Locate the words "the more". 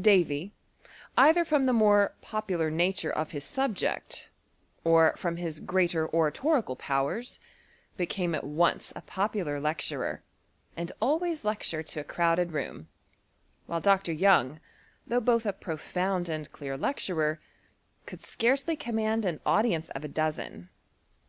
1.66-2.16